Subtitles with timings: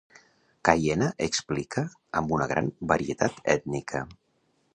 [0.69, 1.83] Caiena explica
[2.23, 4.05] amb una gran varietat ètnica.